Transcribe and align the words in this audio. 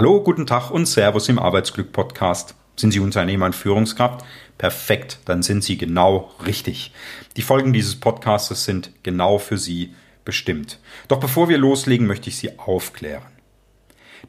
Hallo, 0.00 0.22
guten 0.22 0.46
Tag 0.46 0.70
und 0.70 0.86
Servus 0.86 1.28
im 1.28 1.38
Arbeitsglück 1.38 1.92
Podcast. 1.92 2.54
Sind 2.74 2.90
Sie 2.90 3.00
Unternehmer 3.00 3.44
und 3.44 3.54
Führungskraft? 3.54 4.24
Perfekt, 4.56 5.18
dann 5.26 5.42
sind 5.42 5.62
Sie 5.62 5.76
genau 5.76 6.32
richtig. 6.46 6.94
Die 7.36 7.42
Folgen 7.42 7.74
dieses 7.74 8.00
Podcasts 8.00 8.64
sind 8.64 8.92
genau 9.02 9.36
für 9.36 9.58
Sie 9.58 9.94
bestimmt. 10.24 10.78
Doch 11.08 11.20
bevor 11.20 11.50
wir 11.50 11.58
loslegen, 11.58 12.06
möchte 12.06 12.30
ich 12.30 12.38
Sie 12.38 12.58
aufklären. 12.58 13.30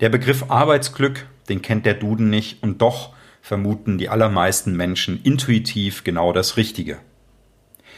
Der 0.01 0.09
Begriff 0.09 0.43
Arbeitsglück, 0.49 1.25
den 1.47 1.61
kennt 1.61 1.85
der 1.85 1.93
Duden 1.93 2.29
nicht 2.29 2.61
und 2.61 2.81
doch 2.81 3.13
vermuten 3.41 3.97
die 3.97 4.09
allermeisten 4.09 4.75
Menschen 4.75 5.21
intuitiv 5.23 6.03
genau 6.03 6.33
das 6.33 6.57
Richtige. 6.57 6.97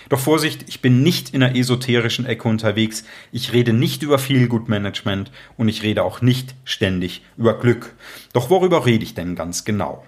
Doch 0.09 0.20
Vorsicht, 0.20 0.65
ich 0.67 0.81
bin 0.81 1.04
nicht 1.04 1.33
in 1.33 1.39
der 1.39 1.55
esoterischen 1.55 2.25
Ecke 2.25 2.47
unterwegs, 2.47 3.03
ich 3.31 3.53
rede 3.53 3.73
nicht 3.73 4.03
über 4.03 4.20
Feelgood-Management 4.20 5.31
und 5.57 5.70
ich 5.70 5.83
rede 5.83 6.03
auch 6.03 6.21
nicht 6.21 6.55
ständig 6.65 7.21
über 7.38 7.57
Glück. 7.59 7.95
Doch 8.34 8.49
worüber 8.49 8.85
rede 8.85 9.03
ich 9.03 9.13
denn 9.13 9.35
ganz 9.35 9.66
genau? 9.66 10.05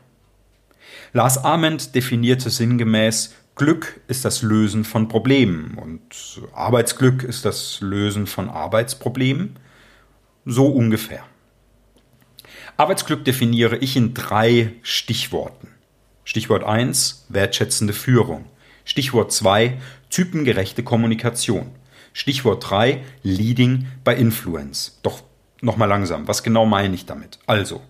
Lars 1.13 1.37
Ament 1.37 1.95
definierte 1.95 2.49
sinngemäß, 2.49 3.33
Glück 3.55 4.01
ist 4.09 4.25
das 4.25 4.41
Lösen 4.41 4.83
von 4.83 5.07
Problemen 5.07 5.77
und 5.77 6.01
Arbeitsglück 6.53 7.23
ist 7.23 7.45
das 7.45 7.79
Lösen 7.79 8.27
von 8.27 8.49
Arbeitsproblemen. 8.49 9.57
So 10.43 10.67
ungefähr. 10.67 11.23
Arbeitsglück 12.75 13.23
definiere 13.23 13.77
ich 13.77 13.95
in 13.95 14.13
drei 14.13 14.73
Stichworten. 14.81 15.69
Stichwort 16.25 16.65
1, 16.65 17.27
wertschätzende 17.29 17.93
Führung. 17.93 18.45
Stichwort 18.85 19.31
2, 19.31 19.77
typengerechte 20.09 20.83
Kommunikation. 20.83 21.71
Stichwort 22.13 22.69
3, 22.69 23.03
Leading 23.23 23.87
by 24.05 24.13
Influence. 24.13 24.99
Doch 25.03 25.21
nochmal 25.61 25.89
langsam, 25.89 26.27
was 26.27 26.43
genau 26.43 26.65
meine 26.65 26.95
ich 26.95 27.05
damit? 27.05 27.39
Also, 27.47 27.81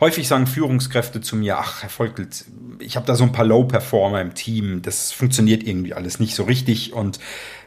häufig 0.00 0.28
sagen 0.28 0.46
Führungskräfte 0.46 1.20
zu 1.20 1.36
mir, 1.36 1.58
ach, 1.58 1.82
Herr 1.82 1.90
Volkelt, 1.90 2.44
ich 2.78 2.96
habe 2.96 3.06
da 3.06 3.14
so 3.14 3.24
ein 3.24 3.32
paar 3.32 3.44
Low-Performer 3.44 4.20
im 4.20 4.34
Team, 4.34 4.82
das 4.82 5.12
funktioniert 5.12 5.62
irgendwie 5.62 5.94
alles 5.94 6.20
nicht 6.20 6.34
so 6.34 6.44
richtig 6.44 6.92
und 6.92 7.18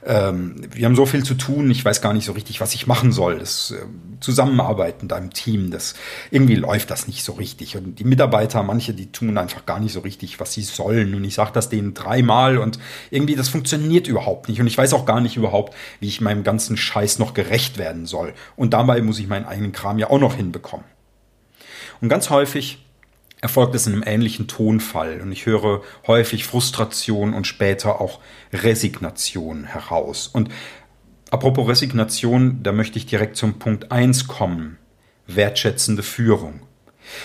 ähm, 0.03 0.55
wir 0.71 0.85
haben 0.85 0.95
so 0.95 1.05
viel 1.05 1.23
zu 1.23 1.35
tun, 1.35 1.69
ich 1.69 1.85
weiß 1.85 2.01
gar 2.01 2.13
nicht 2.13 2.25
so 2.25 2.31
richtig, 2.31 2.59
was 2.59 2.73
ich 2.73 2.87
machen 2.87 3.11
soll. 3.11 3.37
Das 3.37 3.71
äh, 3.71 3.85
Zusammenarbeiten 4.19 5.07
da 5.07 5.17
im 5.17 5.31
Team, 5.31 5.69
das 5.69 5.93
irgendwie 6.31 6.55
läuft 6.55 6.89
das 6.89 7.07
nicht 7.07 7.23
so 7.23 7.33
richtig. 7.33 7.77
Und 7.77 7.99
die 7.99 8.03
Mitarbeiter, 8.03 8.63
manche, 8.63 8.93
die 8.93 9.11
tun 9.11 9.37
einfach 9.37 9.65
gar 9.65 9.79
nicht 9.79 9.93
so 9.93 9.99
richtig, 9.99 10.39
was 10.39 10.53
sie 10.53 10.63
sollen. 10.63 11.13
Und 11.13 11.23
ich 11.23 11.35
sage 11.35 11.51
das 11.53 11.69
denen 11.69 11.93
dreimal 11.93 12.57
und 12.57 12.79
irgendwie 13.11 13.35
das 13.35 13.49
funktioniert 13.49 14.07
überhaupt 14.07 14.49
nicht. 14.49 14.59
Und 14.59 14.67
ich 14.67 14.77
weiß 14.77 14.93
auch 14.93 15.05
gar 15.05 15.21
nicht 15.21 15.37
überhaupt, 15.37 15.75
wie 15.99 16.07
ich 16.07 16.19
meinem 16.19 16.43
ganzen 16.43 16.77
Scheiß 16.77 17.19
noch 17.19 17.35
gerecht 17.35 17.77
werden 17.77 18.07
soll. 18.07 18.33
Und 18.55 18.73
dabei 18.73 19.01
muss 19.01 19.19
ich 19.19 19.27
meinen 19.27 19.45
eigenen 19.45 19.71
Kram 19.71 19.99
ja 19.99 20.09
auch 20.09 20.19
noch 20.19 20.35
hinbekommen. 20.35 20.85
Und 22.01 22.09
ganz 22.09 22.29
häufig 22.29 22.83
erfolgt 23.41 23.73
es 23.75 23.87
in 23.87 23.93
einem 23.93 24.03
ähnlichen 24.05 24.47
Tonfall 24.47 25.19
und 25.21 25.31
ich 25.31 25.45
höre 25.45 25.81
häufig 26.05 26.43
Frustration 26.43 27.33
und 27.33 27.47
später 27.47 28.01
auch 28.01 28.19
Resignation 28.53 29.63
heraus. 29.63 30.27
Und 30.27 30.49
apropos 31.31 31.67
Resignation, 31.67 32.61
da 32.61 32.71
möchte 32.71 32.97
ich 32.97 33.07
direkt 33.07 33.35
zum 33.35 33.59
Punkt 33.59 33.91
eins 33.91 34.27
kommen. 34.27 34.77
Wertschätzende 35.27 36.03
Führung. 36.03 36.61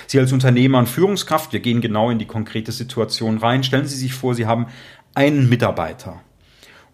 Sie 0.07 0.19
als 0.19 0.33
Unternehmer 0.33 0.79
und 0.79 0.89
Führungskraft, 0.89 1.53
wir 1.53 1.61
gehen 1.61 1.81
genau 1.81 2.11
in 2.11 2.19
die 2.19 2.27
konkrete 2.27 2.73
Situation 2.73 3.39
rein. 3.39 3.63
Stellen 3.63 3.87
Sie 3.87 3.97
sich 3.97 4.15
vor, 4.15 4.35
Sie 4.35 4.47
haben 4.47 4.67
einen 5.15 5.49
Mitarbeiter 5.49 6.23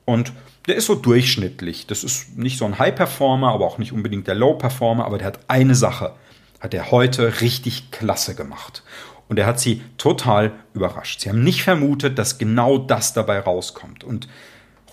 und 0.05 0.33
der 0.67 0.77
ist 0.77 0.87
so 0.87 0.95
durchschnittlich. 0.95 1.87
Das 1.87 2.05
ist 2.05 2.37
nicht 2.39 2.59
so 2.59 2.65
ein 2.65 2.79
High-Performer, 2.79 3.53
aber 3.53 3.67
auch 3.67 3.79
nicht 3.79 3.93
unbedingt 3.93 4.29
der 4.29 4.35
Low-Performer, 4.35 5.05
aber 5.05 5.19
der 5.19 5.27
hat 5.29 5.41
eine 5.49 5.75
Sache, 5.75 6.15
hat 6.63 6.75
er 6.75 6.93
heute 6.93 7.41
richtig 7.41 7.91
klasse 7.91 8.37
gemacht 8.37 8.85
und 9.29 9.37
er 9.37 9.47
hat 9.47 9.59
sie 9.59 9.83
total 9.99 10.53
überrascht. 10.75 11.21
Sie 11.21 11.29
haben 11.29 11.43
nicht 11.43 11.65
vermutet, 11.65 12.19
dass 12.19 12.39
genau 12.39 12.79
das 12.79 13.13
dabei 13.13 13.41
rauskommt. 13.41 14.05
Und 14.05 14.29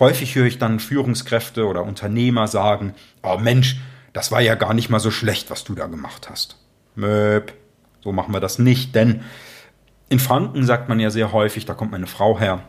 häufig 0.00 0.34
höre 0.34 0.46
ich 0.46 0.58
dann 0.58 0.80
Führungskräfte 0.80 1.66
oder 1.66 1.84
Unternehmer 1.84 2.48
sagen, 2.48 2.94
oh 3.22 3.38
Mensch, 3.38 3.76
das 4.12 4.32
war 4.32 4.40
ja 4.40 4.56
gar 4.56 4.74
nicht 4.74 4.90
mal 4.90 4.98
so 4.98 5.12
schlecht, 5.12 5.48
was 5.48 5.62
du 5.62 5.76
da 5.76 5.86
gemacht 5.86 6.28
hast. 6.28 6.56
Möp, 6.96 7.52
so 8.00 8.10
machen 8.10 8.34
wir 8.34 8.40
das 8.40 8.58
nicht, 8.58 8.96
denn 8.96 9.22
in 10.08 10.18
Franken 10.18 10.66
sagt 10.66 10.88
man 10.88 10.98
ja 10.98 11.10
sehr 11.10 11.30
häufig, 11.30 11.66
da 11.66 11.74
kommt 11.74 11.92
meine 11.92 12.08
Frau 12.08 12.40
her, 12.40 12.64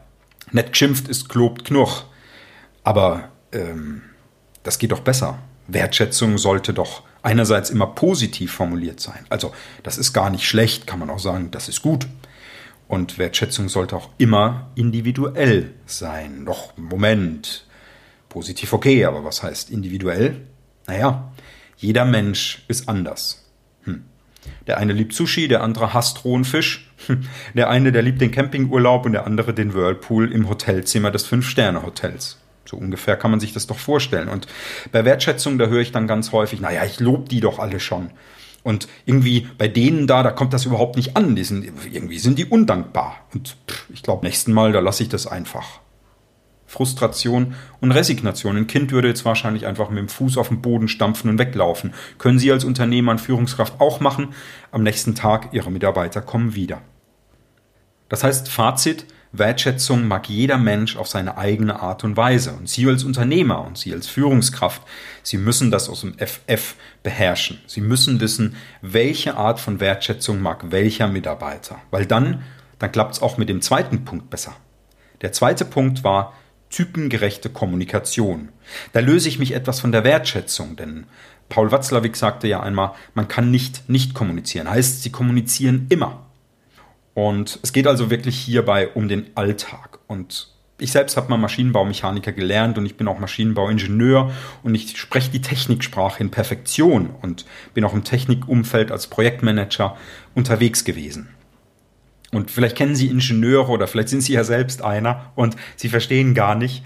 nett 0.52 0.74
geschimpft 0.74 1.08
ist 1.08 1.28
klobt 1.28 1.66
knurch. 1.66 2.04
Aber 2.84 3.30
ähm, 3.52 4.04
das 4.62 4.78
geht 4.78 4.92
doch 4.92 5.00
besser. 5.00 5.40
Wertschätzung 5.68 6.38
sollte 6.38 6.74
doch 6.74 7.02
einerseits 7.24 7.70
immer 7.70 7.88
positiv 7.88 8.52
formuliert 8.52 9.00
sein. 9.00 9.26
Also 9.30 9.54
das 9.84 9.98
ist 9.98 10.14
gar 10.14 10.30
nicht 10.30 10.46
schlecht, 10.46 10.88
kann 10.88 11.00
man 11.00 11.10
auch 11.10 11.20
sagen, 11.20 11.52
das 11.52 11.70
ist 11.70 11.82
gut. 11.82 12.08
Und 12.88 13.18
Wertschätzung 13.18 13.70
sollte 13.70 13.96
auch 13.96 14.10
immer 14.18 14.70
individuell 14.76 15.74
sein. 15.86 16.46
Doch, 16.46 16.76
Moment, 16.76 17.66
positiv 18.28 18.74
okay, 18.74 19.06
aber 19.06 19.24
was 19.24 19.44
heißt 19.44 19.70
individuell? 19.70 20.42
Naja, 20.88 21.32
jeder 21.78 22.06
Mensch 22.06 22.64
ist 22.68 22.90
anders. 22.90 23.46
Hm. 23.84 24.04
Der 24.68 24.78
eine 24.78 24.94
liebt 24.94 25.14
Sushi, 25.14 25.48
der 25.48 25.64
andere 25.64 25.94
hasst 25.94 26.26
rohen 26.26 26.44
Fisch. 26.44 26.92
Hm. 27.08 27.22
Der 27.56 27.70
eine, 27.70 27.92
der 27.92 28.02
liebt 28.02 28.20
den 28.20 28.32
Campingurlaub 28.32 29.06
und 29.06 29.14
der 29.14 29.26
andere 29.26 29.54
den 29.54 29.74
Whirlpool 29.74 30.32
im 30.32 30.50
Hotelzimmer 30.50 31.12
des 31.12 31.24
Fünf-Sterne-Hotels. 31.26 32.40
So 32.72 32.78
ungefähr 32.78 33.18
kann 33.18 33.32
man 33.32 33.42
sich 33.42 33.52
das 33.52 33.68
doch 33.68 33.78
vorstellen. 33.78 34.30
Und 34.30 34.48
bei 34.94 35.04
Wertschätzung, 35.04 35.58
da 35.58 35.66
höre 35.66 35.82
ich 35.82 35.92
dann 35.92 36.08
ganz 36.08 36.32
häufig, 36.32 36.62
naja, 36.62 36.86
ich 36.86 37.02
lobe 37.02 37.28
die 37.28 37.42
doch 37.42 37.60
alle 37.60 37.82
schon. 37.82 38.12
Und 38.64 38.88
irgendwie 39.06 39.46
bei 39.58 39.68
denen 39.68 40.08
da, 40.08 40.24
da 40.24 40.32
kommt 40.32 40.54
das 40.54 40.66
überhaupt 40.66 40.96
nicht 40.96 41.18
an. 41.18 41.36
Die 41.36 41.44
sind, 41.44 41.66
irgendwie 41.92 42.18
sind 42.18 42.40
die 42.40 42.46
undankbar. 42.46 43.26
Und 43.34 43.58
pff, 43.68 43.90
ich 43.90 44.04
glaube, 44.04 44.26
nächsten 44.26 44.54
Mal, 44.54 44.72
da 44.72 44.80
lasse 44.80 45.04
ich 45.04 45.10
das 45.10 45.28
einfach. 45.28 45.82
Frustration 46.66 47.56
und 47.82 47.92
Resignation. 47.92 48.56
Ein 48.56 48.68
Kind 48.68 48.94
würde 48.94 49.10
jetzt 49.10 49.26
wahrscheinlich 49.26 49.68
einfach 49.68 49.90
mit 49.90 50.00
dem 50.00 50.08
Fuß 50.08 50.38
auf 50.38 50.48
den 50.48 50.62
Boden 50.62 50.88
stampfen 50.88 51.30
und 51.30 51.40
weglaufen. 51.40 51.94
Können 52.20 52.40
Sie 52.40 52.54
als 52.54 52.64
Unternehmer 52.64 53.12
und 53.12 53.20
Führungskraft 53.20 53.82
auch 53.82 54.00
machen. 54.00 54.30
Am 54.72 54.84
nächsten 54.84 55.14
Tag 55.14 55.50
Ihre 55.52 55.72
Mitarbeiter 55.72 56.22
kommen 56.22 56.56
wieder. 56.56 56.82
Das 58.08 58.24
heißt, 58.24 58.48
Fazit, 58.48 59.08
Wertschätzung 59.34 60.08
mag 60.08 60.28
jeder 60.28 60.58
Mensch 60.58 60.98
auf 60.98 61.08
seine 61.08 61.38
eigene 61.38 61.80
Art 61.80 62.04
und 62.04 62.18
Weise. 62.18 62.52
Und 62.52 62.70
Sie 62.70 62.86
als 62.88 63.04
Unternehmer 63.04 63.66
und 63.66 63.78
Sie 63.78 63.94
als 63.94 64.08
Führungskraft, 64.08 64.82
Sie 65.24 65.38
müssen 65.38 65.72
das 65.72 65.88
aus 65.88 66.02
dem 66.02 66.16
FF 66.18 66.76
beherrschen. 67.02 67.60
Sie 67.66 67.82
müssen 67.82 68.20
wissen, 68.20 68.56
welche 68.82 69.38
Art 69.38 69.60
von 69.60 69.80
Wertschätzung 69.80 70.42
mag 70.42 70.72
welcher 70.72 71.08
Mitarbeiter. 71.08 71.78
Weil 71.92 72.06
dann, 72.06 72.44
dann 72.80 72.92
klappt 72.92 73.16
es 73.16 73.22
auch 73.22 73.38
mit 73.38 73.48
dem 73.48 73.62
zweiten 73.62 74.04
Punkt 74.04 74.30
besser. 74.30 74.54
Der 75.22 75.32
zweite 75.32 75.66
Punkt 75.66 76.04
war 76.04 76.34
typengerechte 76.70 77.50
Kommunikation. 77.50 78.50
Da 78.94 79.00
löse 79.00 79.30
ich 79.30 79.40
mich 79.40 79.54
etwas 79.54 79.80
von 79.80 79.92
der 79.92 80.04
Wertschätzung, 80.04 80.76
denn 80.76 81.06
Paul 81.50 81.72
Watzlawick 81.72 82.16
sagte 82.16 82.48
ja 82.48 82.62
einmal, 82.62 82.94
man 83.14 83.28
kann 83.28 83.52
nicht 83.52 83.90
nicht 83.90 84.14
kommunizieren. 84.14 84.70
Heißt, 84.70 85.04
Sie 85.04 85.12
kommunizieren 85.12 85.86
immer. 85.90 86.26
Und 87.14 87.60
es 87.62 87.74
geht 87.74 87.88
also 87.88 88.10
wirklich 88.10 88.38
hierbei 88.38 88.90
um 88.90 89.08
den 89.08 89.26
Alltag. 89.36 90.00
Und 90.08 90.48
ich 90.82 90.92
selbst 90.92 91.16
habe 91.16 91.30
mal 91.30 91.38
Maschinenbaumechaniker 91.38 92.32
gelernt 92.32 92.78
und 92.78 92.86
ich 92.86 92.98
bin 92.98 93.08
auch 93.08 93.20
Maschinenbauingenieur 93.20 94.32
und 94.64 94.74
ich 94.74 94.98
spreche 94.98 95.30
die 95.30 95.42
Techniksprache 95.42 96.24
in 96.24 96.32
Perfektion 96.32 97.12
und 97.22 97.46
bin 97.74 97.84
auch 97.84 97.94
im 97.94 98.04
Technikumfeld 98.04 98.92
als 98.92 99.08
Projektmanager 99.08 99.96
unterwegs 100.34 100.84
gewesen. 100.84 101.30
Und 102.32 102.50
vielleicht 102.50 102.78
kennen 102.78 102.96
Sie 102.96 103.08
Ingenieure 103.08 103.72
oder 103.72 103.88
vielleicht 103.88 104.10
sind 104.10 104.22
Sie 104.22 104.34
ja 104.34 104.44
selbst 104.44 104.82
einer 104.82 105.32
und 105.36 105.56
Sie 105.76 105.90
verstehen 105.90 106.34
gar 106.34 106.56
nicht, 106.56 106.84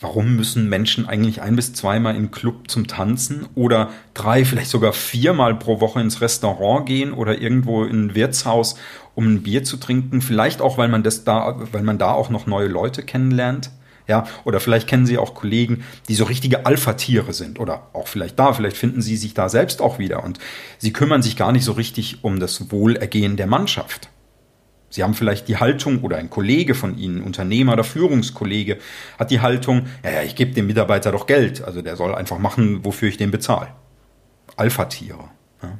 warum 0.00 0.36
müssen 0.36 0.68
Menschen 0.68 1.08
eigentlich 1.08 1.42
ein 1.42 1.56
bis 1.56 1.72
zweimal 1.72 2.14
im 2.14 2.30
Club 2.30 2.70
zum 2.70 2.86
Tanzen 2.86 3.46
oder 3.54 3.90
drei, 4.14 4.44
vielleicht 4.44 4.70
sogar 4.70 4.92
viermal 4.92 5.56
pro 5.56 5.80
Woche 5.80 6.00
ins 6.00 6.20
Restaurant 6.20 6.86
gehen 6.86 7.12
oder 7.12 7.40
irgendwo 7.40 7.84
in 7.84 8.06
ein 8.06 8.14
Wirtshaus, 8.14 8.76
um 9.14 9.26
ein 9.26 9.42
Bier 9.42 9.64
zu 9.64 9.76
trinken? 9.76 10.20
Vielleicht 10.20 10.60
auch, 10.60 10.78
weil 10.78 10.88
man 10.88 11.02
das 11.02 11.24
da, 11.24 11.56
weil 11.72 11.82
man 11.82 11.98
da 11.98 12.12
auch 12.12 12.30
noch 12.30 12.46
neue 12.46 12.68
Leute 12.68 13.02
kennenlernt. 13.02 13.70
Ja, 14.06 14.24
oder 14.44 14.58
vielleicht 14.58 14.88
kennen 14.88 15.04
Sie 15.04 15.18
auch 15.18 15.34
Kollegen, 15.34 15.84
die 16.08 16.14
so 16.14 16.24
richtige 16.24 16.64
Alpha-Tiere 16.64 17.34
sind. 17.34 17.60
Oder 17.60 17.88
auch 17.92 18.08
vielleicht 18.08 18.38
da, 18.38 18.54
vielleicht 18.54 18.78
finden 18.78 19.02
Sie 19.02 19.18
sich 19.18 19.34
da 19.34 19.50
selbst 19.50 19.82
auch 19.82 19.98
wieder. 19.98 20.24
Und 20.24 20.38
Sie 20.78 20.94
kümmern 20.94 21.20
sich 21.20 21.36
gar 21.36 21.52
nicht 21.52 21.64
so 21.64 21.72
richtig 21.72 22.24
um 22.24 22.40
das 22.40 22.70
Wohlergehen 22.70 23.36
der 23.36 23.46
Mannschaft. 23.46 24.08
Sie 24.90 25.02
haben 25.02 25.14
vielleicht 25.14 25.48
die 25.48 25.58
Haltung 25.58 26.00
oder 26.00 26.16
ein 26.16 26.30
Kollege 26.30 26.74
von 26.74 26.96
Ihnen, 26.96 27.22
Unternehmer 27.22 27.74
oder 27.74 27.84
Führungskollege, 27.84 28.78
hat 29.18 29.30
die 29.30 29.40
Haltung, 29.40 29.86
ja, 30.02 30.10
ja, 30.10 30.22
ich 30.22 30.34
gebe 30.34 30.52
dem 30.52 30.66
Mitarbeiter 30.66 31.12
doch 31.12 31.26
Geld, 31.26 31.62
also 31.62 31.82
der 31.82 31.96
soll 31.96 32.14
einfach 32.14 32.38
machen, 32.38 32.84
wofür 32.84 33.08
ich 33.08 33.18
den 33.18 33.30
bezahle. 33.30 33.68
Alpha-Tiere. 34.56 35.24
Ja. 35.62 35.78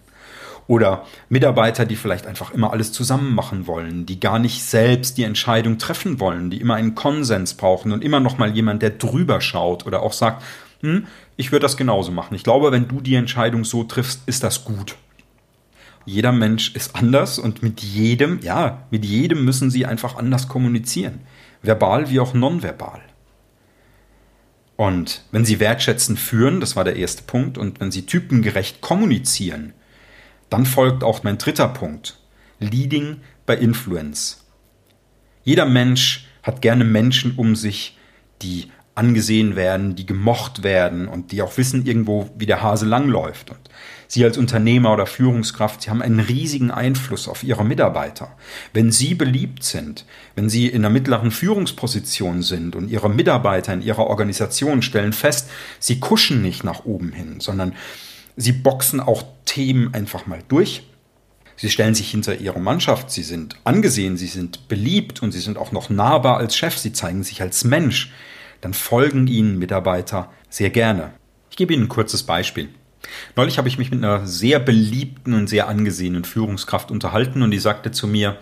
Oder 0.66 1.06
Mitarbeiter, 1.30 1.86
die 1.86 1.96
vielleicht 1.96 2.26
einfach 2.26 2.50
immer 2.52 2.72
alles 2.72 2.92
zusammen 2.92 3.34
machen 3.34 3.66
wollen, 3.66 4.04
die 4.04 4.20
gar 4.20 4.38
nicht 4.38 4.62
selbst 4.62 5.16
die 5.16 5.24
Entscheidung 5.24 5.78
treffen 5.78 6.20
wollen, 6.20 6.50
die 6.50 6.60
immer 6.60 6.74
einen 6.74 6.94
Konsens 6.94 7.54
brauchen 7.54 7.92
und 7.92 8.04
immer 8.04 8.20
noch 8.20 8.36
mal 8.36 8.54
jemand, 8.54 8.82
der 8.82 8.90
drüber 8.90 9.40
schaut 9.40 9.86
oder 9.86 10.02
auch 10.02 10.12
sagt, 10.12 10.42
hm, 10.80 11.06
ich 11.36 11.50
würde 11.50 11.62
das 11.62 11.78
genauso 11.78 12.12
machen. 12.12 12.34
Ich 12.34 12.44
glaube, 12.44 12.70
wenn 12.70 12.86
du 12.86 13.00
die 13.00 13.14
Entscheidung 13.14 13.64
so 13.64 13.84
triffst, 13.84 14.22
ist 14.26 14.44
das 14.44 14.64
gut. 14.64 14.96
Jeder 16.08 16.32
Mensch 16.32 16.74
ist 16.74 16.96
anders 16.96 17.38
und 17.38 17.62
mit 17.62 17.82
jedem, 17.82 18.40
ja, 18.40 18.86
mit 18.90 19.04
jedem 19.04 19.44
müssen 19.44 19.70
Sie 19.70 19.84
einfach 19.84 20.16
anders 20.16 20.48
kommunizieren. 20.48 21.20
Verbal 21.60 22.08
wie 22.08 22.18
auch 22.18 22.32
nonverbal. 22.32 23.02
Und 24.76 25.24
wenn 25.32 25.44
Sie 25.44 25.60
wertschätzend 25.60 26.18
führen, 26.18 26.60
das 26.60 26.76
war 26.76 26.84
der 26.84 26.96
erste 26.96 27.24
Punkt, 27.24 27.58
und 27.58 27.80
wenn 27.80 27.90
Sie 27.90 28.06
typengerecht 28.06 28.80
kommunizieren, 28.80 29.74
dann 30.48 30.64
folgt 30.64 31.04
auch 31.04 31.24
mein 31.24 31.36
dritter 31.36 31.68
Punkt. 31.68 32.18
Leading 32.58 33.18
by 33.44 33.54
Influence. 33.54 34.46
Jeder 35.44 35.66
Mensch 35.66 36.26
hat 36.42 36.62
gerne 36.62 36.84
Menschen 36.84 37.34
um 37.36 37.54
sich, 37.54 37.98
die 38.40 38.72
angesehen 38.98 39.56
werden, 39.56 39.94
die 39.94 40.06
gemocht 40.06 40.62
werden 40.62 41.08
und 41.08 41.32
die 41.32 41.40
auch 41.40 41.56
wissen 41.56 41.86
irgendwo, 41.86 42.28
wie 42.36 42.46
der 42.46 42.62
Hase 42.62 42.84
langläuft. 42.84 43.50
Und 43.50 43.60
Sie 44.10 44.24
als 44.24 44.38
Unternehmer 44.38 44.92
oder 44.92 45.06
Führungskraft, 45.06 45.82
Sie 45.82 45.90
haben 45.90 46.02
einen 46.02 46.20
riesigen 46.20 46.70
Einfluss 46.70 47.28
auf 47.28 47.44
Ihre 47.44 47.64
Mitarbeiter. 47.64 48.32
Wenn 48.72 48.90
Sie 48.90 49.14
beliebt 49.14 49.62
sind, 49.62 50.04
wenn 50.34 50.48
Sie 50.48 50.66
in 50.66 50.84
einer 50.84 50.92
mittleren 50.92 51.30
Führungsposition 51.30 52.42
sind 52.42 52.74
und 52.74 52.90
Ihre 52.90 53.08
Mitarbeiter 53.08 53.72
in 53.72 53.82
Ihrer 53.82 54.06
Organisation 54.06 54.82
stellen 54.82 55.12
fest, 55.12 55.48
Sie 55.78 56.00
kuschen 56.00 56.42
nicht 56.42 56.64
nach 56.64 56.84
oben 56.84 57.12
hin, 57.12 57.40
sondern 57.40 57.74
Sie 58.36 58.52
boxen 58.52 59.00
auch 59.00 59.22
Themen 59.44 59.94
einfach 59.94 60.26
mal 60.26 60.42
durch. 60.48 60.82
Sie 61.56 61.70
stellen 61.70 61.94
sich 61.94 62.10
hinter 62.10 62.36
ihre 62.36 62.60
Mannschaft, 62.60 63.10
sie 63.10 63.24
sind 63.24 63.56
angesehen, 63.64 64.16
sie 64.16 64.28
sind 64.28 64.68
beliebt 64.68 65.22
und 65.24 65.32
sie 65.32 65.40
sind 65.40 65.58
auch 65.58 65.72
noch 65.72 65.90
nahbar 65.90 66.36
als 66.36 66.56
Chef, 66.56 66.78
sie 66.78 66.92
zeigen 66.92 67.24
sich 67.24 67.42
als 67.42 67.64
Mensch. 67.64 68.12
Dann 68.60 68.74
folgen 68.74 69.26
ihnen 69.26 69.58
Mitarbeiter 69.58 70.30
sehr 70.48 70.70
gerne. 70.70 71.12
Ich 71.50 71.56
gebe 71.56 71.72
Ihnen 71.72 71.84
ein 71.84 71.88
kurzes 71.88 72.22
Beispiel. 72.22 72.68
Neulich 73.36 73.58
habe 73.58 73.68
ich 73.68 73.78
mich 73.78 73.90
mit 73.90 74.02
einer 74.02 74.26
sehr 74.26 74.58
beliebten 74.58 75.34
und 75.34 75.48
sehr 75.48 75.68
angesehenen 75.68 76.24
Führungskraft 76.24 76.90
unterhalten 76.90 77.42
und 77.42 77.50
die 77.50 77.58
sagte 77.58 77.90
zu 77.90 78.06
mir, 78.06 78.38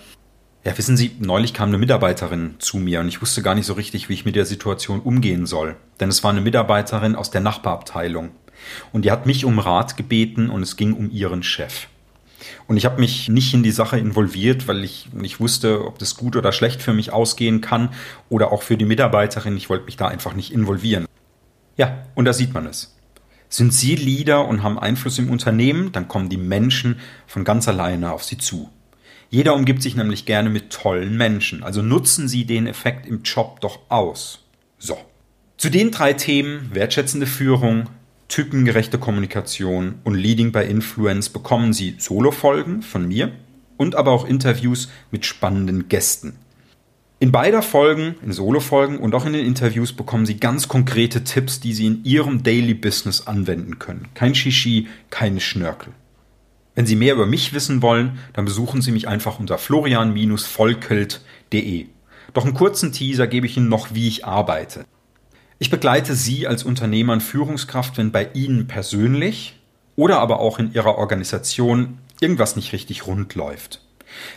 ja, 0.64 0.76
wissen 0.76 0.96
Sie, 0.96 1.12
neulich 1.20 1.54
kam 1.54 1.68
eine 1.68 1.78
Mitarbeiterin 1.78 2.56
zu 2.58 2.78
mir 2.78 3.00
und 3.00 3.08
ich 3.08 3.22
wusste 3.22 3.42
gar 3.42 3.54
nicht 3.54 3.66
so 3.66 3.74
richtig, 3.74 4.08
wie 4.08 4.14
ich 4.14 4.24
mit 4.24 4.34
der 4.34 4.46
Situation 4.46 5.00
umgehen 5.00 5.46
soll. 5.46 5.76
Denn 6.00 6.08
es 6.08 6.24
war 6.24 6.32
eine 6.32 6.40
Mitarbeiterin 6.40 7.14
aus 7.14 7.30
der 7.30 7.40
Nachbarabteilung. 7.40 8.30
Und 8.92 9.04
die 9.04 9.12
hat 9.12 9.26
mich 9.26 9.44
um 9.44 9.58
Rat 9.58 9.96
gebeten 9.96 10.50
und 10.50 10.62
es 10.62 10.76
ging 10.76 10.94
um 10.94 11.10
ihren 11.10 11.42
Chef. 11.42 11.86
Und 12.66 12.76
ich 12.76 12.84
habe 12.84 13.00
mich 13.00 13.28
nicht 13.28 13.54
in 13.54 13.62
die 13.62 13.70
Sache 13.70 13.98
involviert, 13.98 14.69
weil 14.69 14.84
ich 14.84 15.12
nicht 15.12 15.40
wusste, 15.40 15.84
ob 15.87 15.98
das 15.98 16.16
gut 16.16 16.37
oder 16.37 16.52
schlecht 16.52 16.82
für 16.82 16.93
mich 16.93 17.12
ausgehen 17.12 17.60
kann 17.60 17.90
oder 18.28 18.52
auch 18.52 18.62
für 18.62 18.76
die 18.76 18.84
Mitarbeiterin. 18.84 19.56
Ich 19.56 19.69
wollte 19.69 19.87
mich 19.87 19.96
da 19.96 20.08
einfach 20.08 20.34
nicht 20.34 20.52
involvieren. 20.52 21.06
Ja, 21.76 22.04
und 22.14 22.25
da 22.25 22.32
sieht 22.32 22.54
man 22.54 22.66
es. 22.66 22.96
Sind 23.48 23.72
Sie 23.72 23.94
Leader 23.94 24.46
und 24.46 24.62
haben 24.62 24.78
Einfluss 24.78 25.19
im 25.19 25.31
Unternehmen, 25.31 25.93
dann 25.93 26.08
kommen 26.08 26.28
die 26.28 26.37
Menschen 26.37 26.98
von 27.26 27.44
ganz 27.44 27.69
alleine 27.69 28.12
auf 28.12 28.25
Sie 28.25 28.38
zu. 28.38 28.70
Jeder 29.31 29.54
umgibt 29.54 29.82
sich 29.82 29.96
nämlich 29.96 30.25
gerne 30.25 30.50
mit 30.50 30.70
tollen 30.72 31.16
Menschen, 31.16 31.62
also 31.62 31.82
nutzen 31.82 32.28
Sie 32.28 32.44
den 32.44 32.66
Effekt 32.66 33.06
im 33.06 33.22
Job 33.22 33.60
doch 33.60 33.81
aus. 33.88 34.44
So. 34.78 34.99
Zu 35.56 35.70
den 35.70 35.90
drei 35.90 36.12
Themen 36.12 36.75
wertschätzende 36.75 37.26
Führung, 37.26 37.88
typengerechte 38.28 38.99
Kommunikation 38.99 39.96
und 40.05 40.14
Leading 40.14 40.52
by 40.52 40.61
Influence 40.61 41.28
bekommen 41.28 41.73
Sie 41.73 41.96
Solo-Folgen 41.99 42.82
von 42.82 43.08
mir 43.08 43.32
und 43.76 43.94
aber 43.94 44.12
auch 44.12 44.26
Interviews 44.26 44.88
mit 45.11 45.26
spannenden 45.26 45.88
Gästen. 45.88 46.38
In 47.19 47.32
beider 47.32 47.62
Folgen, 47.62 48.17
in 48.23 48.32
Solo-Folgen 48.32 48.99
und 48.99 49.14
auch 49.14 49.25
in 49.25 49.32
den 49.32 49.46
Interviews 49.46 49.94
bekommen 49.94 50.26
Sie 50.26 50.38
ganz 50.38 50.69
konkrete 50.69 51.25
Tipps, 51.25 51.61
die 51.61 51.73
Sie 51.73 51.87
in 51.87 52.05
Ihrem 52.05 52.43
Daily 52.43 52.75
Business 52.75 53.26
anwenden 53.26 53.78
können. 53.78 54.08
Kein 54.12 54.34
Shishi, 54.34 54.88
keine 55.08 55.40
Schnörkel. 55.40 55.94
Wenn 56.75 56.84
Sie 56.84 56.96
mehr 56.96 57.14
über 57.14 57.25
mich 57.25 57.55
wissen 57.55 57.81
wollen, 57.81 58.19
dann 58.34 58.44
besuchen 58.44 58.82
Sie 58.82 58.93
mich 58.93 59.08
einfach 59.08 59.40
unter 59.40 59.56
florian-volkelt.de. 59.56 61.87
Doch 62.34 62.44
einen 62.44 62.52
kurzen 62.52 62.93
Teaser 62.93 63.26
gebe 63.26 63.46
ich 63.46 63.56
Ihnen 63.56 63.70
noch, 63.70 63.94
wie 63.94 64.08
ich 64.08 64.26
arbeite. 64.26 64.84
Ich 65.58 65.70
begleite 65.70 66.14
Sie 66.14 66.46
als 66.46 66.64
Unternehmer 66.64 67.14
und 67.14 67.22
Führungskraft, 67.22 67.96
wenn 67.96 68.12
bei 68.12 68.28
Ihnen 68.34 68.66
persönlich 68.66 69.58
oder 69.96 70.18
aber 70.18 70.40
auch 70.40 70.58
in 70.58 70.74
Ihrer 70.74 70.98
Organisation 70.98 71.98
irgendwas 72.20 72.56
nicht 72.56 72.74
richtig 72.74 73.06
rund 73.06 73.34
läuft. 73.34 73.80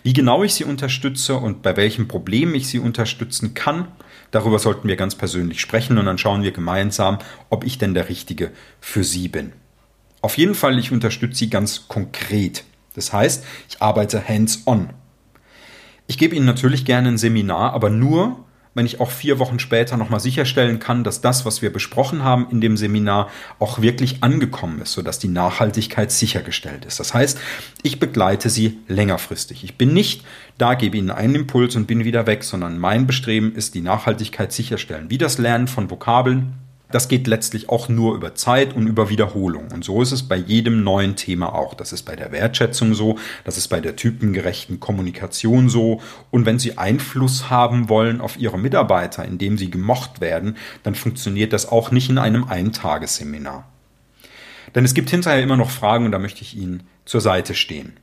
Wie 0.03 0.13
genau 0.13 0.43
ich 0.43 0.53
Sie 0.53 0.63
unterstütze 0.63 1.35
und 1.35 1.61
bei 1.61 1.75
welchen 1.75 2.07
Problemen 2.07 2.55
ich 2.55 2.69
Sie 2.69 2.79
unterstützen 2.79 3.53
kann, 3.53 3.89
darüber 4.31 4.59
sollten 4.59 4.87
wir 4.87 4.95
ganz 4.95 5.15
persönlich 5.15 5.59
sprechen 5.59 5.97
und 5.97 6.05
dann 6.05 6.17
schauen 6.17 6.41
wir 6.41 6.51
gemeinsam, 6.51 7.19
ob 7.49 7.65
ich 7.65 7.77
denn 7.77 7.93
der 7.93 8.07
Richtige 8.07 8.51
für 8.79 9.03
Sie 9.03 9.27
bin. 9.27 9.51
Auf 10.21 10.37
jeden 10.37 10.55
Fall, 10.55 10.79
ich 10.79 10.93
unterstütze 10.93 11.39
Sie 11.39 11.49
ganz 11.49 11.89
konkret. 11.89 12.63
Das 12.95 13.11
heißt, 13.11 13.45
ich 13.67 13.81
arbeite 13.81 14.25
hands-on. 14.25 14.89
Ich 16.07 16.17
gebe 16.17 16.35
Ihnen 16.35 16.45
natürlich 16.45 16.85
gerne 16.85 17.09
ein 17.09 17.17
Seminar, 17.17 17.73
aber 17.73 17.89
nur, 17.89 18.45
wenn 18.79 18.85
ich 18.85 19.01
auch 19.01 19.11
vier 19.11 19.39
Wochen 19.39 19.59
später 19.59 19.97
nochmal 19.97 20.21
sicherstellen 20.21 20.79
kann, 20.79 21.03
dass 21.03 21.19
das, 21.19 21.45
was 21.45 21.61
wir 21.61 21.71
besprochen 21.71 22.23
haben 22.23 22.47
in 22.49 22.61
dem 22.61 22.77
Seminar, 22.77 23.29
auch 23.59 23.81
wirklich 23.81 24.23
angekommen 24.23 24.81
ist, 24.81 24.93
sodass 24.93 25.19
die 25.19 25.27
Nachhaltigkeit 25.27 26.13
sichergestellt 26.13 26.85
ist. 26.85 26.97
Das 26.97 27.13
heißt, 27.13 27.37
ich 27.83 27.99
begleite 27.99 28.49
Sie 28.49 28.79
längerfristig. 28.87 29.65
Ich 29.65 29.77
bin 29.77 29.93
nicht 29.93 30.23
da, 30.57 30.75
gebe 30.75 30.95
Ihnen 30.95 31.11
einen 31.11 31.35
Impuls 31.35 31.75
und 31.75 31.87
bin 31.87 32.05
wieder 32.05 32.25
weg, 32.25 32.45
sondern 32.45 32.79
mein 32.79 33.05
Bestreben 33.05 33.53
ist, 33.53 33.75
die 33.75 33.81
Nachhaltigkeit 33.81 34.53
sicherstellen. 34.53 35.09
Wie 35.09 35.17
das 35.17 35.37
Lernen 35.37 35.67
von 35.67 35.91
Vokabeln, 35.91 36.53
das 36.91 37.07
geht 37.07 37.27
letztlich 37.27 37.69
auch 37.69 37.87
nur 37.87 38.15
über 38.15 38.35
Zeit 38.35 38.75
und 38.75 38.87
über 38.87 39.09
Wiederholung. 39.09 39.71
Und 39.71 39.83
so 39.83 40.01
ist 40.01 40.11
es 40.11 40.23
bei 40.23 40.35
jedem 40.35 40.83
neuen 40.83 41.15
Thema 41.15 41.53
auch. 41.53 41.73
Das 41.73 41.93
ist 41.93 42.03
bei 42.03 42.15
der 42.15 42.31
Wertschätzung 42.31 42.93
so, 42.93 43.17
das 43.43 43.57
ist 43.57 43.67
bei 43.67 43.79
der 43.79 43.95
typengerechten 43.95 44.79
Kommunikation 44.79 45.69
so. 45.69 46.01
Und 46.31 46.45
wenn 46.45 46.57
Sie 46.57 46.77
Einfluss 46.77 47.49
haben 47.49 47.89
wollen 47.89 48.21
auf 48.21 48.39
Ihre 48.39 48.57
Mitarbeiter, 48.57 49.23
indem 49.23 49.57
sie 49.57 49.69
gemocht 49.69 50.19
werden, 50.21 50.57
dann 50.83 50.95
funktioniert 50.95 51.53
das 51.53 51.69
auch 51.69 51.91
nicht 51.91 52.09
in 52.09 52.17
einem 52.17 52.45
Eintagesseminar. 52.45 53.69
Denn 54.75 54.85
es 54.85 54.93
gibt 54.93 55.09
hinterher 55.09 55.41
immer 55.41 55.57
noch 55.57 55.69
Fragen 55.69 56.05
und 56.05 56.11
da 56.11 56.19
möchte 56.19 56.41
ich 56.41 56.55
Ihnen 56.55 56.83
zur 57.05 57.21
Seite 57.21 57.55
stehen. 57.55 57.93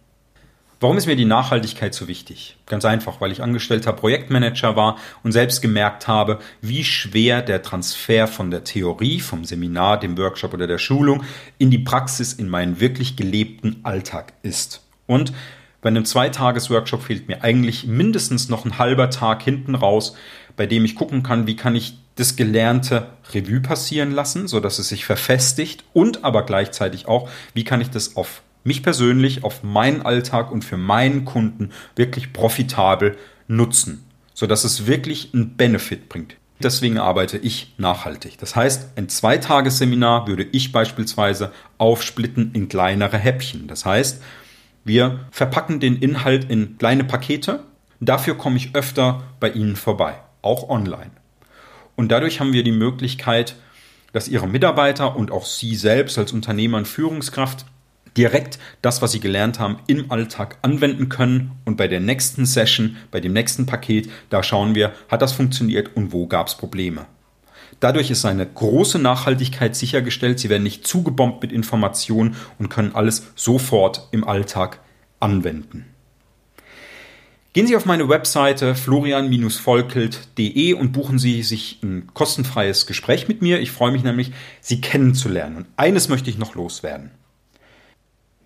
Warum 0.78 0.99
ist 0.99 1.06
mir 1.06 1.17
die 1.17 1.25
Nachhaltigkeit 1.25 1.94
so 1.94 2.06
wichtig? 2.06 2.58
Ganz 2.67 2.84
einfach, 2.84 3.23
weil 3.23 3.32
ich 3.32 3.43
angestellter 3.43 3.94
Projektmanager 3.94 4.76
war 4.76 4.99
und 5.23 5.32
selbst 5.32 5.62
gemerkt 5.62 6.06
habe, 6.06 6.38
wie 6.61 6.84
schwer 6.84 7.40
der 7.40 7.62
Transfer 7.62 8.26
von 8.26 8.50
der 8.50 8.62
Theorie, 8.62 9.20
vom 9.20 9.46
Seminar, 9.46 9.99
dem 9.99 10.19
Workshop 10.19 10.52
oder 10.52 10.67
der 10.67 10.76
Schulung 10.76 11.25
in 11.56 11.70
die 11.70 11.78
Praxis, 11.78 12.34
in 12.34 12.50
meinen 12.50 12.78
wirklich 12.78 13.17
gelebten 13.17 13.81
Alltag 13.84 14.34
ist. 14.43 14.82
Und 15.06 15.32
bei 15.81 15.88
einem 15.88 16.05
Zweitages-Workshop 16.05 17.05
fehlt 17.05 17.26
mir 17.26 17.42
eigentlich 17.42 17.87
mindestens 17.87 18.50
noch 18.50 18.66
ein 18.66 18.76
halber 18.76 19.09
Tag 19.09 19.42
hinten 19.42 19.76
raus, 19.76 20.14
bei 20.56 20.66
dem 20.66 20.85
ich 20.85 20.95
gucken 20.95 21.23
kann, 21.23 21.47
wie 21.47 21.56
kann 21.56 21.75
ich 21.75 21.95
das 22.16 22.37
Gelernte 22.37 23.09
Revue 23.33 23.61
passieren 23.61 24.11
lassen, 24.11 24.47
so 24.47 24.61
dass 24.61 24.78
es 24.78 24.88
sich 24.88 25.06
verfestigt 25.06 25.85
und 25.95 26.25
aber 26.25 26.45
gleichzeitig 26.45 27.06
auch, 27.09 27.30
wie 27.54 27.64
kann 27.64 27.80
ich 27.80 27.88
das 27.88 28.16
auf 28.16 28.42
mich 28.66 28.82
persönlich 28.82 29.44
auf 29.44 29.62
meinen 29.62 30.02
Alltag 30.02 30.50
und 30.50 30.64
für 30.64 30.76
meinen 30.76 31.25
Kunden 31.25 31.70
wirklich 31.94 32.32
profitabel 32.32 33.16
nutzen, 33.49 34.04
sodass 34.35 34.64
es 34.64 34.87
wirklich 34.87 35.32
einen 35.32 35.56
Benefit 35.56 36.08
bringt. 36.08 36.37
Deswegen 36.62 36.99
arbeite 36.99 37.37
ich 37.37 37.75
nachhaltig. 37.76 38.38
Das 38.38 38.56
heißt, 38.56 38.96
ein 38.96 39.08
Zweitagesseminar 39.08 40.26
würde 40.26 40.46
ich 40.52 40.73
beispielsweise 40.73 41.52
aufsplitten 41.76 42.52
in 42.54 42.68
kleinere 42.68 43.18
Häppchen. 43.18 43.66
Das 43.66 43.85
heißt, 43.85 44.23
wir 44.85 45.26
verpacken 45.30 45.80
den 45.80 45.96
Inhalt 45.96 46.50
in 46.50 46.78
kleine 46.78 47.04
Pakete. 47.04 47.64
Dafür 48.00 48.37
komme 48.37 48.56
ich 48.56 48.75
öfter 48.75 49.23
bei 49.38 49.50
Ihnen 49.50 49.76
vorbei, 49.76 50.14
auch 50.40 50.68
online. 50.68 51.11
Und 51.94 52.11
dadurch 52.11 52.40
haben 52.40 52.52
wir 52.52 52.62
die 52.62 52.73
Möglichkeit, 52.73 53.56
dass 54.12 54.28
Ihre 54.28 54.49
Mitarbeiter 54.49 55.14
und 55.14 55.30
auch 55.30 55.44
Sie 55.44 55.76
selbst 55.76 56.16
als 56.18 56.32
Unternehmer 56.32 56.78
und 56.78 56.88
Führungskraft 56.88 57.66
direkt 58.16 58.58
das, 58.82 59.02
was 59.02 59.12
sie 59.12 59.20
gelernt 59.20 59.58
haben, 59.58 59.78
im 59.87 60.11
Alltag 60.11 60.58
anwenden 60.62 61.08
können. 61.08 61.52
Und 61.64 61.76
bei 61.76 61.88
der 61.88 62.00
nächsten 62.00 62.46
Session, 62.46 62.96
bei 63.11 63.20
dem 63.20 63.32
nächsten 63.32 63.66
Paket, 63.66 64.11
da 64.30 64.42
schauen 64.42 64.75
wir, 64.75 64.92
hat 65.08 65.23
das 65.23 65.32
funktioniert 65.32 65.94
und 65.94 66.12
wo 66.12 66.26
gab 66.26 66.49
es 66.49 66.56
Probleme. 66.56 67.06
Dadurch 67.80 68.11
ist 68.11 68.25
eine 68.25 68.46
große 68.46 68.99
Nachhaltigkeit 68.99 69.76
sichergestellt. 69.76 70.38
Sie 70.38 70.49
werden 70.49 70.62
nicht 70.62 70.87
zugebombt 70.87 71.42
mit 71.42 71.52
Informationen 71.52 72.37
und 72.58 72.70
können 72.70 72.94
alles 72.94 73.32
sofort 73.35 74.08
im 74.12 74.25
Alltag 74.25 74.80
anwenden. 75.20 75.85
Gehen 77.52 77.66
Sie 77.66 77.76
auf 77.76 77.87
meine 77.87 78.08
Webseite 78.08 78.75
florian-volkelt.de 78.75 80.75
und 80.75 80.92
buchen 80.92 81.18
Sie 81.18 81.42
sich 81.42 81.80
ein 81.82 82.11
kostenfreies 82.12 82.87
Gespräch 82.87 83.28
mit 83.28 83.40
mir. 83.40 83.61
Ich 83.61 83.70
freue 83.70 83.92
mich 83.92 84.02
nämlich, 84.02 84.32
Sie 84.61 84.82
kennenzulernen. 84.82 85.56
Und 85.56 85.66
eines 85.76 86.11
möchte 86.11 86.28
ich 86.28 86.37
noch 86.37 86.54
loswerden. 86.54 87.12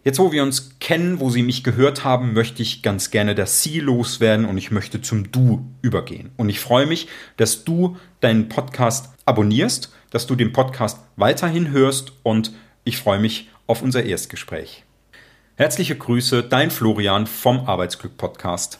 Jetzt, 0.02 0.18
wo 0.18 0.32
wir 0.32 0.42
uns 0.42 0.78
kennen, 0.78 1.20
wo 1.20 1.28
Sie 1.28 1.42
mich 1.42 1.62
gehört 1.62 2.04
haben, 2.04 2.32
möchte 2.32 2.62
ich 2.62 2.82
ganz 2.82 3.10
gerne 3.10 3.34
das 3.34 3.62
Sie 3.62 3.80
loswerden 3.80 4.46
und 4.46 4.56
ich 4.56 4.70
möchte 4.70 5.02
zum 5.02 5.30
Du 5.30 5.66
übergehen. 5.82 6.30
Und 6.38 6.48
ich 6.48 6.58
freue 6.58 6.86
mich, 6.86 7.06
dass 7.36 7.64
du 7.64 7.98
deinen 8.20 8.48
Podcast 8.48 9.10
abonnierst, 9.26 9.92
dass 10.10 10.26
du 10.26 10.36
den 10.36 10.54
Podcast 10.54 11.00
weiterhin 11.16 11.70
hörst 11.70 12.14
und 12.22 12.52
ich 12.82 12.96
freue 12.96 13.18
mich 13.18 13.50
auf 13.66 13.82
unser 13.82 14.02
Erstgespräch. 14.02 14.84
Herzliche 15.56 15.96
Grüße, 15.96 16.44
dein 16.44 16.70
Florian 16.70 17.26
vom 17.26 17.68
Arbeitsglück 17.68 18.16
Podcast. 18.16 18.78